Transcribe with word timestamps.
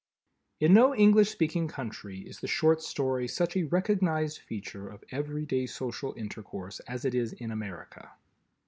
In 0.59 0.73
no 0.73 0.95
English 0.95 1.29
speaking 1.29 1.67
country 1.67 2.21
is 2.21 2.39
the 2.39 2.47
Short 2.47 2.81
Story 2.81 3.27
such 3.27 3.55
a 3.55 3.65
recognized 3.65 4.39
feature 4.39 4.89
of 4.89 5.03
everyday 5.11 5.67
social 5.67 6.15
intercourse 6.17 6.79
as 6.87 7.05
it 7.05 7.13
is 7.13 7.33
in 7.33 7.51
America. 7.51 8.09